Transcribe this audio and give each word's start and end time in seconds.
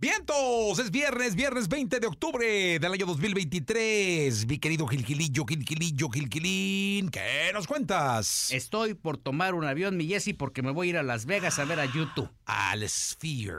Vientos, 0.00 0.78
es 0.78 0.90
viernes, 0.90 1.34
viernes 1.34 1.68
20 1.68 2.00
de 2.00 2.06
octubre 2.06 2.78
del 2.78 2.90
año 2.90 3.04
2023. 3.04 4.46
Mi 4.46 4.58
querido 4.58 4.86
Gilgilillo, 4.86 5.44
Gilgilillo, 5.44 6.08
Gilgilín, 6.08 7.10
¿qué 7.10 7.50
nos 7.52 7.66
cuentas? 7.66 8.50
Estoy 8.50 8.94
por 8.94 9.18
tomar 9.18 9.52
un 9.52 9.66
avión, 9.66 9.98
mi 9.98 10.06
Jesse, 10.06 10.34
porque 10.34 10.62
me 10.62 10.70
voy 10.70 10.86
a 10.86 10.90
ir 10.90 10.96
a 10.96 11.02
Las 11.02 11.26
Vegas 11.26 11.58
a 11.58 11.66
ver 11.66 11.80
a 11.80 11.84
YouTube. 11.84 12.30
Al 12.46 12.88
Sphere. 12.88 13.58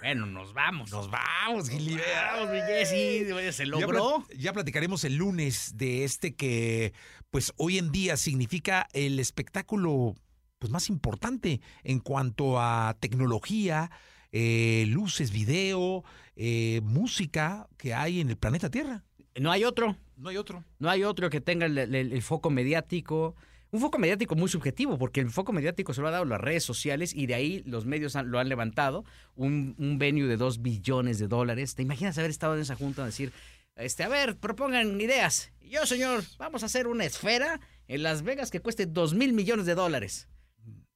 Bueno, 0.00 0.24
nos 0.24 0.54
vamos. 0.54 0.90
Nos 0.90 1.10
vamos, 1.10 1.68
Gilgilín. 1.68 2.00
Vamos, 2.32 2.50
mi 2.52 2.60
Jesse. 2.62 3.54
Se 3.54 3.64
Ya, 3.66 3.70
logró. 3.70 4.24
ya 4.34 4.54
platicaremos 4.54 5.04
el 5.04 5.16
lunes 5.16 5.72
de 5.76 6.04
este 6.04 6.34
que, 6.34 6.94
pues 7.30 7.52
hoy 7.58 7.76
en 7.76 7.92
día 7.92 8.16
significa 8.16 8.88
el 8.94 9.20
espectáculo 9.20 10.14
pues, 10.58 10.72
más 10.72 10.88
importante 10.88 11.60
en 11.84 11.98
cuanto 11.98 12.58
a 12.58 12.96
tecnología, 12.98 13.90
eh, 14.32 14.84
luces, 14.88 15.30
video, 15.30 16.04
eh, 16.36 16.80
música 16.82 17.68
que 17.76 17.94
hay 17.94 18.20
en 18.20 18.30
el 18.30 18.36
planeta 18.36 18.70
Tierra. 18.70 19.04
No 19.38 19.50
hay 19.52 19.64
otro. 19.64 19.96
No 20.16 20.28
hay 20.28 20.36
otro. 20.36 20.64
No 20.78 20.90
hay 20.90 21.04
otro 21.04 21.30
que 21.30 21.40
tenga 21.40 21.66
el, 21.66 21.76
el- 21.78 21.94
el 22.12 22.22
foco 22.22 22.50
mediático. 22.50 23.34
Un 23.70 23.80
foco 23.80 23.98
mediático 23.98 24.34
muy 24.34 24.48
subjetivo, 24.50 24.98
porque 24.98 25.20
el 25.20 25.30
foco 25.30 25.52
mediático 25.54 25.94
se 25.94 26.02
lo 26.02 26.08
ha 26.08 26.10
dado 26.10 26.26
las 26.26 26.40
redes 26.40 26.62
sociales 26.62 27.14
y 27.14 27.26
de 27.26 27.34
ahí 27.34 27.62
los 27.64 27.86
medios 27.86 28.16
han- 28.16 28.30
lo 28.30 28.38
han 28.38 28.48
levantado. 28.48 29.04
Un, 29.34 29.74
un 29.78 29.98
venue 29.98 30.26
de 30.28 30.36
dos 30.36 30.60
billones 30.60 31.18
de 31.18 31.26
dólares. 31.28 31.74
¿Te 31.74 31.82
imaginas 31.82 32.18
haber 32.18 32.30
estado 32.30 32.54
en 32.54 32.60
esa 32.60 32.76
junta 32.76 33.02
a 33.02 33.06
decir, 33.06 33.32
este, 33.76 34.02
a 34.04 34.08
ver, 34.08 34.36
propongan 34.36 35.00
ideas? 35.00 35.52
Yo, 35.62 35.86
señor, 35.86 36.22
vamos 36.38 36.62
a 36.62 36.66
hacer 36.66 36.86
una 36.86 37.06
esfera 37.06 37.60
en 37.88 38.02
Las 38.02 38.22
Vegas 38.22 38.50
que 38.50 38.60
cueste 38.60 38.84
dos 38.84 39.14
mil 39.14 39.32
millones 39.32 39.64
de 39.64 39.74
dólares. 39.74 40.28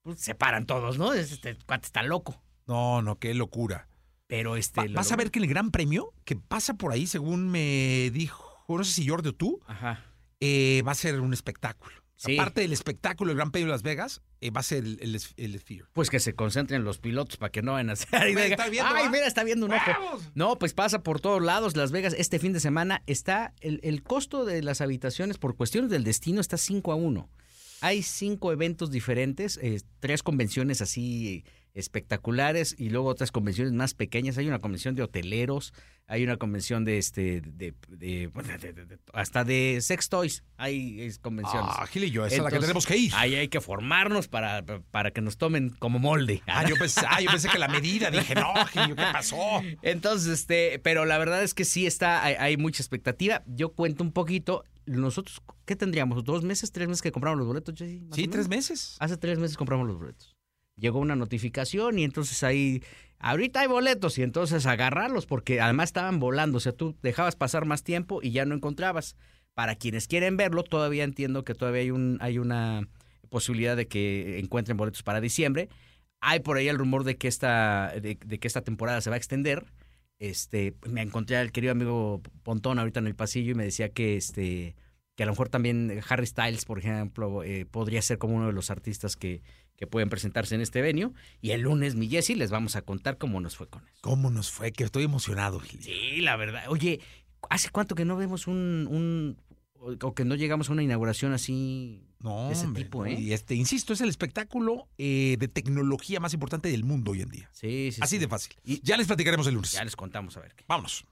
Pues 0.02 0.20
se 0.20 0.34
paran 0.34 0.66
todos, 0.66 0.98
¿no? 0.98 1.14
Este 1.14 1.56
cuate 1.66 1.86
está 1.86 2.02
loco. 2.02 2.42
No, 2.66 3.02
no, 3.02 3.18
qué 3.18 3.34
locura. 3.34 3.88
Pero 4.26 4.56
este. 4.56 4.80
Va- 4.80 4.86
vas 4.94 5.12
a 5.12 5.16
ver 5.16 5.30
que 5.30 5.38
el 5.38 5.46
gran 5.46 5.70
premio 5.70 6.12
que 6.24 6.36
pasa 6.36 6.74
por 6.74 6.92
ahí, 6.92 7.06
según 7.06 7.48
me 7.48 8.10
dijo, 8.12 8.64
no 8.68 8.82
sé 8.84 8.92
si 8.92 9.08
Jordi 9.08 9.28
o 9.28 9.32
tú, 9.34 9.60
Ajá. 9.66 10.04
eh, 10.40 10.82
va 10.86 10.92
a 10.92 10.96
ser 10.96 11.20
un 11.20 11.32
espectáculo. 11.32 11.94
Sí. 12.18 12.38
Aparte 12.38 12.62
del 12.62 12.72
espectáculo 12.72 13.28
del 13.28 13.36
Gran 13.36 13.50
Premio 13.50 13.66
de 13.66 13.72
Las 13.72 13.82
Vegas, 13.82 14.22
eh, 14.40 14.50
va 14.50 14.60
a 14.60 14.62
ser 14.62 14.84
el, 14.84 14.98
el, 15.02 15.20
el 15.36 15.58
Sphere. 15.60 15.84
Pues 15.92 16.08
que 16.08 16.18
se 16.18 16.34
concentren 16.34 16.82
los 16.82 16.98
pilotos 16.98 17.36
para 17.36 17.52
que 17.52 17.60
no 17.60 17.72
vayan 17.72 17.90
a 17.90 17.92
hacer. 17.92 18.08
Ay, 18.14 18.34
¿va? 18.34 19.10
mira, 19.10 19.26
está 19.26 19.44
viendo 19.44 19.66
un 19.66 19.72
ojo. 19.72 19.82
¡Vamos! 19.86 20.30
No, 20.34 20.58
pues 20.58 20.72
pasa 20.72 21.02
por 21.02 21.20
todos 21.20 21.42
lados. 21.42 21.76
Las 21.76 21.92
Vegas 21.92 22.14
este 22.16 22.38
fin 22.38 22.54
de 22.54 22.60
semana 22.60 23.02
está. 23.06 23.52
El, 23.60 23.80
el 23.82 24.02
costo 24.02 24.46
de 24.46 24.62
las 24.62 24.80
habitaciones 24.80 25.36
por 25.36 25.56
cuestiones 25.56 25.90
del 25.90 26.04
destino 26.04 26.40
está 26.40 26.56
5 26.56 26.90
a 26.90 26.94
1. 26.94 27.28
Hay 27.82 28.02
cinco 28.02 28.50
eventos 28.50 28.90
diferentes, 28.90 29.58
eh, 29.62 29.82
tres 30.00 30.22
convenciones 30.22 30.80
así 30.80 31.44
espectaculares 31.76 32.74
y 32.78 32.90
luego 32.90 33.08
otras 33.08 33.32
convenciones 33.32 33.72
más 33.72 33.94
pequeñas. 33.94 34.38
Hay 34.38 34.48
una 34.48 34.58
convención 34.58 34.94
de 34.94 35.02
hoteleros, 35.02 35.72
hay 36.06 36.24
una 36.24 36.36
convención 36.36 36.84
de 36.84 36.98
este, 36.98 37.40
de, 37.40 37.74
de- 37.88 38.28
bueno, 38.28 38.48
de- 38.58 38.72
de- 38.72 38.86
de- 38.86 38.98
hasta 39.12 39.44
de 39.44 39.78
sex 39.80 40.08
toys. 40.08 40.44
Hay 40.56 41.10
convenciones. 41.20 41.70
Ah, 41.76 41.86
Gil 41.86 42.04
y 42.04 42.10
yo, 42.10 42.26
esa 42.26 42.36
es 42.36 42.42
la 42.42 42.50
que 42.50 42.58
tenemos 42.58 42.86
que 42.86 42.96
ir. 42.96 43.12
Ahí 43.14 43.34
hay 43.34 43.48
que 43.48 43.60
formarnos 43.60 44.28
para, 44.28 44.64
para 44.64 45.10
que 45.10 45.20
nos 45.20 45.36
tomen 45.36 45.70
como 45.70 45.98
molde. 45.98 46.42
Ah, 46.46 46.68
yo 46.68 46.76
pensé, 46.76 47.00
ah, 47.08 47.20
yo 47.20 47.30
pensé 47.30 47.48
que 47.48 47.58
la 47.58 47.68
medida, 47.68 48.10
dije, 48.10 48.34
no, 48.34 48.52
Gil, 48.72 48.94
¿qué 48.96 49.02
pasó? 49.12 49.36
Entonces, 49.82 50.28
este, 50.40 50.78
pero 50.78 51.04
la 51.04 51.18
verdad 51.18 51.42
es 51.42 51.54
que 51.54 51.64
sí 51.64 51.86
está, 51.86 52.22
hay, 52.24 52.34
hay 52.38 52.56
mucha 52.56 52.82
expectativa. 52.82 53.42
Yo 53.46 53.70
cuento 53.72 54.02
un 54.04 54.12
poquito. 54.12 54.64
Nosotros, 54.86 55.42
¿qué 55.64 55.74
tendríamos? 55.74 56.22
¿Dos 56.22 56.44
meses, 56.44 56.70
tres 56.70 56.86
meses 56.86 57.02
que 57.02 57.10
compramos 57.10 57.38
los 57.40 57.48
boletos, 57.48 57.74
Sí, 57.76 58.28
tres 58.28 58.48
meses. 58.48 58.96
Hace 59.00 59.16
tres 59.16 59.36
meses 59.36 59.56
compramos 59.56 59.88
los 59.88 59.98
boletos. 59.98 60.35
Llegó 60.78 60.98
una 60.98 61.16
notificación 61.16 61.98
y 61.98 62.04
entonces 62.04 62.42
ahí, 62.42 62.82
ahorita 63.18 63.60
hay 63.60 63.66
boletos 63.66 64.18
y 64.18 64.22
entonces 64.22 64.66
agarrarlos 64.66 65.24
porque 65.26 65.60
además 65.60 65.88
estaban 65.88 66.18
volando. 66.18 66.58
O 66.58 66.60
sea, 66.60 66.72
tú 66.72 66.94
dejabas 67.02 67.34
pasar 67.34 67.64
más 67.64 67.82
tiempo 67.82 68.20
y 68.22 68.30
ya 68.32 68.44
no 68.44 68.54
encontrabas. 68.54 69.16
Para 69.54 69.74
quienes 69.74 70.06
quieren 70.06 70.36
verlo, 70.36 70.64
todavía 70.64 71.02
entiendo 71.02 71.42
que 71.42 71.54
todavía 71.54 71.80
hay, 71.80 71.90
un, 71.90 72.18
hay 72.20 72.38
una 72.38 72.86
posibilidad 73.30 73.74
de 73.74 73.88
que 73.88 74.38
encuentren 74.38 74.76
boletos 74.76 75.02
para 75.02 75.22
diciembre. 75.22 75.70
Hay 76.20 76.40
por 76.40 76.58
ahí 76.58 76.68
el 76.68 76.76
rumor 76.76 77.04
de 77.04 77.16
que 77.16 77.26
esta, 77.26 77.90
de, 77.94 78.18
de 78.22 78.38
que 78.38 78.48
esta 78.48 78.60
temporada 78.60 79.00
se 79.00 79.08
va 79.08 79.14
a 79.14 79.16
extender. 79.16 79.64
Este, 80.18 80.74
me 80.86 81.00
encontré 81.00 81.38
al 81.38 81.52
querido 81.52 81.72
amigo 81.72 82.20
Pontón 82.42 82.78
ahorita 82.78 83.00
en 83.00 83.06
el 83.06 83.14
pasillo 83.14 83.52
y 83.52 83.54
me 83.54 83.64
decía 83.64 83.88
que 83.88 84.16
este 84.16 84.76
que 85.16 85.22
a 85.22 85.26
lo 85.26 85.32
mejor 85.32 85.48
también 85.48 86.00
Harry 86.08 86.26
Styles, 86.26 86.64
por 86.64 86.78
ejemplo, 86.78 87.42
eh, 87.42 87.66
podría 87.66 88.00
ser 88.02 88.18
como 88.18 88.36
uno 88.36 88.46
de 88.46 88.52
los 88.52 88.70
artistas 88.70 89.16
que, 89.16 89.42
que 89.76 89.86
pueden 89.86 90.08
presentarse 90.10 90.54
en 90.54 90.60
este 90.60 90.82
venue. 90.82 91.10
Y 91.40 91.50
el 91.50 91.62
lunes, 91.62 91.94
mi 91.96 92.08
Jessy, 92.08 92.34
les 92.34 92.50
vamos 92.50 92.76
a 92.76 92.82
contar 92.82 93.16
cómo 93.18 93.40
nos 93.40 93.56
fue 93.56 93.68
con 93.68 93.82
eso. 93.88 93.98
¿Cómo 94.02 94.30
nos 94.30 94.50
fue? 94.50 94.72
Que 94.72 94.84
estoy 94.84 95.04
emocionado, 95.04 95.58
Gil. 95.58 95.82
Sí, 95.82 96.20
la 96.20 96.36
verdad. 96.36 96.64
Oye, 96.68 97.00
¿hace 97.50 97.70
cuánto 97.70 97.94
que 97.94 98.04
no 98.04 98.16
vemos 98.16 98.46
un, 98.46 98.86
un 98.90 99.36
o 100.02 100.14
que 100.14 100.24
no 100.24 100.34
llegamos 100.34 100.68
a 100.68 100.72
una 100.72 100.82
inauguración 100.82 101.32
así? 101.32 102.02
No, 102.18 102.48
de 102.48 102.54
ese 102.54 102.64
hombre, 102.66 102.84
tipo, 102.84 103.04
¿eh? 103.06 103.12
Y 103.12 103.32
este, 103.32 103.54
insisto, 103.54 103.92
es 103.92 104.00
el 104.00 104.08
espectáculo 104.08 104.88
eh, 104.98 105.36
de 105.38 105.48
tecnología 105.48 106.18
más 106.18 106.32
importante 106.34 106.70
del 106.70 106.82
mundo 106.82 107.12
hoy 107.12 107.20
en 107.22 107.28
día. 107.28 107.48
Sí, 107.52 107.90
sí. 107.92 108.00
Así 108.02 108.16
sí. 108.16 108.20
de 108.20 108.28
fácil. 108.28 108.54
Y- 108.64 108.80
Ya 108.82 108.96
les 108.96 109.06
platicaremos 109.06 109.46
el 109.46 109.54
lunes. 109.54 109.72
Ya 109.72 109.84
les 109.84 109.96
contamos 109.96 110.36
a 110.36 110.40
ver 110.40 110.54
qué. 110.54 110.64
Vámonos. 110.66 111.04